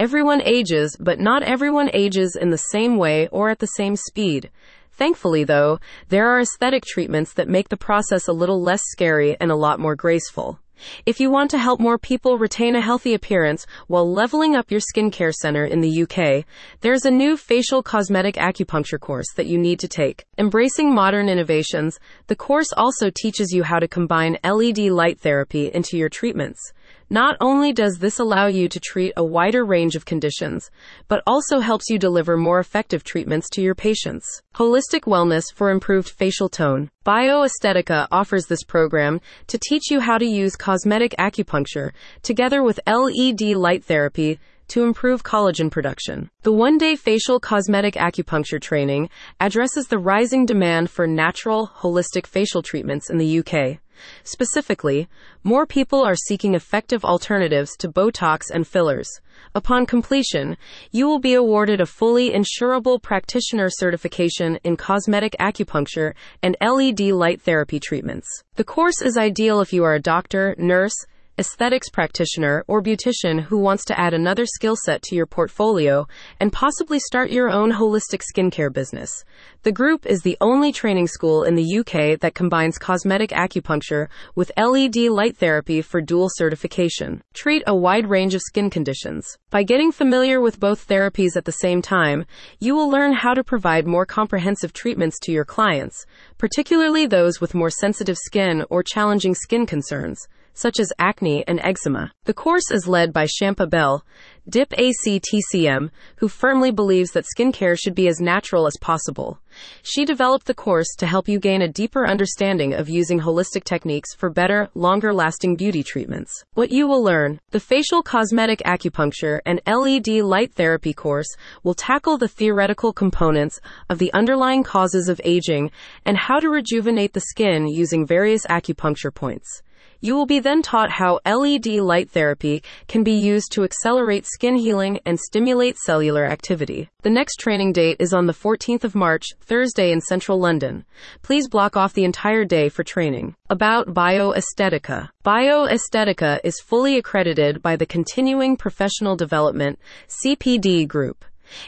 Everyone 0.00 0.40
ages, 0.40 0.96
but 0.98 1.20
not 1.20 1.42
everyone 1.42 1.90
ages 1.92 2.34
in 2.34 2.48
the 2.48 2.56
same 2.72 2.96
way 2.96 3.28
or 3.28 3.50
at 3.50 3.58
the 3.58 3.66
same 3.66 3.96
speed. 3.96 4.50
Thankfully, 4.92 5.44
though, 5.44 5.78
there 6.08 6.26
are 6.30 6.40
aesthetic 6.40 6.86
treatments 6.86 7.34
that 7.34 7.50
make 7.50 7.68
the 7.68 7.76
process 7.76 8.26
a 8.26 8.32
little 8.32 8.62
less 8.62 8.80
scary 8.86 9.36
and 9.38 9.50
a 9.50 9.56
lot 9.56 9.78
more 9.78 9.94
graceful. 9.94 10.58
If 11.04 11.20
you 11.20 11.30
want 11.30 11.50
to 11.50 11.58
help 11.58 11.80
more 11.80 11.98
people 11.98 12.38
retain 12.38 12.74
a 12.76 12.80
healthy 12.80 13.12
appearance 13.12 13.66
while 13.88 14.10
leveling 14.10 14.56
up 14.56 14.70
your 14.70 14.80
skincare 14.80 15.34
center 15.34 15.66
in 15.66 15.82
the 15.82 16.02
UK, 16.04 16.46
there's 16.80 17.04
a 17.04 17.10
new 17.10 17.36
facial 17.36 17.82
cosmetic 17.82 18.36
acupuncture 18.36 18.98
course 18.98 19.30
that 19.36 19.48
you 19.48 19.58
need 19.58 19.80
to 19.80 19.88
take. 19.88 20.24
Embracing 20.38 20.94
modern 20.94 21.28
innovations, 21.28 22.00
the 22.28 22.36
course 22.36 22.72
also 22.74 23.10
teaches 23.10 23.52
you 23.52 23.64
how 23.64 23.78
to 23.78 23.86
combine 23.86 24.38
LED 24.42 24.78
light 24.78 25.20
therapy 25.20 25.70
into 25.74 25.98
your 25.98 26.08
treatments. 26.08 26.72
Not 27.12 27.36
only 27.40 27.72
does 27.72 27.98
this 27.98 28.20
allow 28.20 28.46
you 28.46 28.68
to 28.68 28.78
treat 28.78 29.12
a 29.16 29.24
wider 29.24 29.64
range 29.64 29.96
of 29.96 30.04
conditions, 30.04 30.70
but 31.08 31.24
also 31.26 31.58
helps 31.58 31.90
you 31.90 31.98
deliver 31.98 32.36
more 32.36 32.60
effective 32.60 33.02
treatments 33.02 33.48
to 33.50 33.60
your 33.60 33.74
patients. 33.74 34.40
Holistic 34.54 35.06
Wellness 35.08 35.52
for 35.52 35.72
Improved 35.72 36.08
Facial 36.08 36.48
Tone. 36.48 36.88
Bio 37.02 37.44
Aesthetica 37.44 38.06
offers 38.12 38.46
this 38.46 38.62
program 38.62 39.20
to 39.48 39.58
teach 39.58 39.90
you 39.90 39.98
how 39.98 40.18
to 40.18 40.24
use 40.24 40.54
cosmetic 40.54 41.16
acupuncture 41.18 41.90
together 42.22 42.62
with 42.62 42.78
LED 42.86 43.56
light 43.56 43.84
therapy 43.84 44.38
to 44.70 44.84
improve 44.84 45.22
collagen 45.22 45.70
production. 45.70 46.30
The 46.42 46.52
one 46.52 46.78
day 46.78 46.96
facial 46.96 47.38
cosmetic 47.38 47.94
acupuncture 47.94 48.60
training 48.60 49.10
addresses 49.38 49.86
the 49.86 49.98
rising 49.98 50.46
demand 50.46 50.90
for 50.90 51.06
natural, 51.06 51.70
holistic 51.78 52.26
facial 52.26 52.62
treatments 52.62 53.10
in 53.10 53.18
the 53.18 53.40
UK. 53.40 53.80
Specifically, 54.22 55.08
more 55.42 55.66
people 55.66 56.02
are 56.02 56.14
seeking 56.14 56.54
effective 56.54 57.04
alternatives 57.04 57.76
to 57.78 57.88
Botox 57.88 58.42
and 58.52 58.66
fillers. 58.66 59.20
Upon 59.54 59.86
completion, 59.86 60.56
you 60.90 61.06
will 61.06 61.18
be 61.18 61.34
awarded 61.34 61.80
a 61.80 61.86
fully 61.86 62.30
insurable 62.30 63.02
practitioner 63.02 63.68
certification 63.68 64.58
in 64.64 64.76
cosmetic 64.76 65.34
acupuncture 65.40 66.14
and 66.42 66.56
LED 66.60 67.00
light 67.00 67.42
therapy 67.42 67.80
treatments. 67.80 68.26
The 68.56 68.64
course 68.64 69.02
is 69.02 69.16
ideal 69.16 69.60
if 69.60 69.72
you 69.72 69.84
are 69.84 69.94
a 69.94 70.00
doctor, 70.00 70.54
nurse, 70.58 70.94
aesthetics 71.40 71.88
practitioner, 71.88 72.62
or 72.68 72.82
beautician 72.82 73.40
who 73.40 73.56
wants 73.56 73.82
to 73.86 73.98
add 73.98 74.12
another 74.12 74.44
skill 74.44 74.76
set 74.76 75.00
to 75.00 75.14
your 75.16 75.24
portfolio 75.24 76.06
and 76.38 76.52
possibly 76.52 76.98
start 76.98 77.30
your 77.30 77.48
own 77.48 77.72
holistic 77.72 78.20
skincare 78.20 78.70
business. 78.70 79.24
The 79.62 79.72
group 79.72 80.04
is 80.04 80.20
the 80.20 80.36
only 80.42 80.70
training 80.70 81.06
school 81.06 81.44
in 81.44 81.54
the 81.54 81.78
UK 81.78 82.20
that 82.20 82.34
combines 82.34 82.76
cosmetic 82.76 83.30
acupuncture 83.30 84.08
with 84.34 84.52
LED 84.58 84.96
light 84.96 85.34
therapy 85.38 85.80
for 85.80 86.02
dual 86.02 86.28
certification. 86.30 87.22
Treat 87.32 87.62
a 87.66 87.74
wide 87.74 88.10
range 88.10 88.34
of 88.34 88.42
skin 88.42 88.68
conditions. 88.68 89.38
By 89.48 89.62
getting 89.62 89.92
familiar 89.92 90.42
with 90.42 90.60
both 90.60 90.86
therapies 90.86 91.36
at 91.36 91.46
the 91.46 91.52
same 91.52 91.80
time, 91.80 92.26
you 92.58 92.74
will 92.74 92.90
learn 92.90 93.14
how 93.14 93.32
to 93.32 93.42
provide 93.42 93.86
more 93.86 94.04
comprehensive 94.04 94.74
treatments 94.74 95.18
to 95.20 95.32
your 95.32 95.46
clients, 95.46 96.04
particularly 96.36 97.06
those 97.06 97.40
with 97.40 97.54
more 97.54 97.70
sensitive 97.70 98.18
skin 98.18 98.66
or 98.68 98.82
challenging 98.82 99.34
skin 99.34 99.64
concerns 99.64 100.28
such 100.54 100.78
as 100.78 100.92
acne 100.98 101.44
and 101.46 101.60
eczema. 101.60 102.12
The 102.24 102.34
course 102.34 102.70
is 102.70 102.88
led 102.88 103.12
by 103.12 103.26
Shampa 103.26 103.68
Bell, 103.68 104.04
DIP 104.48 104.70
ACTCM, 104.70 105.90
who 106.16 106.28
firmly 106.28 106.70
believes 106.70 107.12
that 107.12 107.26
skincare 107.36 107.78
should 107.78 107.94
be 107.94 108.08
as 108.08 108.20
natural 108.20 108.66
as 108.66 108.76
possible. 108.80 109.38
She 109.82 110.04
developed 110.04 110.46
the 110.46 110.54
course 110.54 110.94
to 110.98 111.06
help 111.06 111.28
you 111.28 111.38
gain 111.38 111.62
a 111.62 111.68
deeper 111.68 112.06
understanding 112.06 112.72
of 112.72 112.88
using 112.88 113.20
holistic 113.20 113.64
techniques 113.64 114.14
for 114.14 114.30
better, 114.30 114.68
longer 114.74 115.12
lasting 115.12 115.56
beauty 115.56 115.82
treatments. 115.82 116.44
What 116.54 116.72
you 116.72 116.86
will 116.88 117.02
learn 117.02 117.40
the 117.50 117.60
facial 117.60 118.02
cosmetic 118.02 118.60
acupuncture 118.66 119.40
and 119.46 119.60
LED 119.66 120.08
light 120.24 120.54
therapy 120.54 120.92
course 120.92 121.36
will 121.62 121.74
tackle 121.74 122.18
the 122.18 122.28
theoretical 122.28 122.92
components 122.92 123.60
of 123.88 123.98
the 123.98 124.12
underlying 124.12 124.62
causes 124.62 125.08
of 125.08 125.20
aging 125.22 125.70
and 126.04 126.16
how 126.16 126.40
to 126.40 126.48
rejuvenate 126.48 127.12
the 127.12 127.20
skin 127.20 127.68
using 127.68 128.06
various 128.06 128.46
acupuncture 128.46 129.14
points. 129.14 129.62
You 130.02 130.14
will 130.14 130.26
be 130.26 130.40
then 130.40 130.62
taught 130.62 130.90
how 130.90 131.20
LED 131.26 131.66
light 131.66 132.10
therapy 132.10 132.62
can 132.88 133.04
be 133.04 133.12
used 133.12 133.52
to 133.52 133.64
accelerate 133.64 134.26
skin 134.26 134.56
healing 134.56 134.98
and 135.04 135.20
stimulate 135.20 135.76
cellular 135.76 136.24
activity. 136.24 136.88
The 137.02 137.10
next 137.10 137.36
training 137.36 137.72
date 137.74 137.98
is 138.00 138.14
on 138.14 138.26
the 138.26 138.32
14th 138.32 138.84
of 138.84 138.94
March, 138.94 139.26
Thursday 139.42 139.92
in 139.92 140.00
central 140.00 140.40
London. 140.40 140.86
Please 141.20 141.48
block 141.48 141.76
off 141.76 141.92
the 141.92 142.04
entire 142.04 142.46
day 142.46 142.70
for 142.70 142.82
training. 142.82 143.34
About 143.50 143.92
Bio 143.92 144.32
Aesthetica. 144.32 145.10
Bioestetica 145.22 146.40
is 146.44 146.60
fully 146.60 146.96
accredited 146.96 147.60
by 147.60 147.76
the 147.76 147.86
Continuing 147.86 148.56
Professional 148.56 149.16
Development 149.16 149.78
CPD 150.08 150.88
Group. 150.88 151.26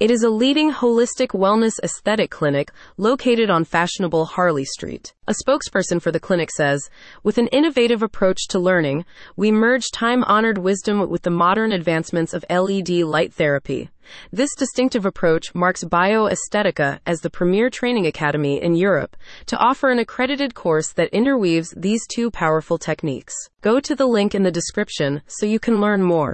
It 0.00 0.10
is 0.10 0.22
a 0.22 0.30
leading 0.30 0.72
holistic 0.72 1.28
wellness 1.28 1.74
aesthetic 1.82 2.30
clinic 2.30 2.70
located 2.96 3.50
on 3.50 3.64
fashionable 3.64 4.24
Harley 4.26 4.64
Street. 4.64 5.14
A 5.26 5.34
spokesperson 5.34 6.02
for 6.02 6.12
the 6.12 6.20
clinic 6.20 6.50
says, 6.50 6.90
with 7.22 7.38
an 7.38 7.48
innovative 7.48 8.02
approach 8.02 8.46
to 8.48 8.58
learning, 8.58 9.04
we 9.36 9.50
merge 9.50 9.90
time 9.92 10.22
honored 10.24 10.58
wisdom 10.58 11.08
with 11.08 11.22
the 11.22 11.30
modern 11.30 11.72
advancements 11.72 12.34
of 12.34 12.44
LED 12.50 12.90
light 12.90 13.32
therapy. 13.32 13.90
This 14.30 14.54
distinctive 14.54 15.06
approach 15.06 15.54
marks 15.54 15.82
Bio 15.82 16.28
Aesthetica 16.28 17.00
as 17.06 17.20
the 17.20 17.30
premier 17.30 17.70
training 17.70 18.06
academy 18.06 18.62
in 18.62 18.74
Europe 18.74 19.16
to 19.46 19.56
offer 19.56 19.90
an 19.90 19.98
accredited 19.98 20.54
course 20.54 20.92
that 20.92 21.08
interweaves 21.08 21.72
these 21.76 22.06
two 22.14 22.30
powerful 22.30 22.76
techniques. 22.76 23.34
Go 23.62 23.80
to 23.80 23.94
the 23.94 24.06
link 24.06 24.34
in 24.34 24.42
the 24.42 24.50
description 24.50 25.22
so 25.26 25.46
you 25.46 25.58
can 25.58 25.80
learn 25.80 26.02
more. 26.02 26.32